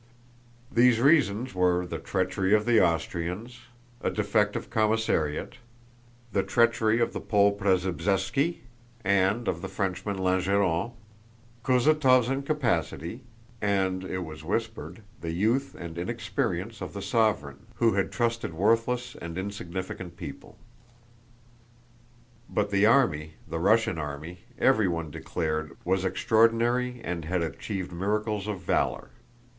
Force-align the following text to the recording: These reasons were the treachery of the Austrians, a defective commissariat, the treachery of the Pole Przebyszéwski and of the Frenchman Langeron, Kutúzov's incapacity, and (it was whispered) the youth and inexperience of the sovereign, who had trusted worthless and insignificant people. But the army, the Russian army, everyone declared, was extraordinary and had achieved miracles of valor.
These 0.71 0.99
reasons 0.99 1.53
were 1.53 1.85
the 1.85 1.99
treachery 1.99 2.55
of 2.55 2.65
the 2.65 2.81
Austrians, 2.83 3.59
a 4.01 4.09
defective 4.09 4.71
commissariat, 4.71 5.57
the 6.31 6.41
treachery 6.41 6.99
of 6.99 7.13
the 7.13 7.19
Pole 7.19 7.55
Przebyszéwski 7.55 8.61
and 9.03 9.47
of 9.47 9.61
the 9.61 9.67
Frenchman 9.67 10.17
Langeron, 10.17 10.93
Kutúzov's 11.63 12.31
incapacity, 12.31 13.21
and 13.61 14.03
(it 14.03 14.17
was 14.25 14.43
whispered) 14.43 15.03
the 15.19 15.29
youth 15.33 15.75
and 15.77 15.99
inexperience 15.99 16.81
of 16.81 16.93
the 16.93 17.01
sovereign, 17.03 17.67
who 17.75 17.93
had 17.93 18.11
trusted 18.11 18.55
worthless 18.55 19.15
and 19.21 19.37
insignificant 19.37 20.17
people. 20.17 20.57
But 22.49 22.71
the 22.71 22.87
army, 22.87 23.35
the 23.47 23.59
Russian 23.59 23.99
army, 23.99 24.39
everyone 24.57 25.11
declared, 25.11 25.77
was 25.85 26.03
extraordinary 26.03 27.01
and 27.03 27.23
had 27.25 27.43
achieved 27.43 27.91
miracles 27.93 28.47
of 28.47 28.61
valor. 28.61 29.09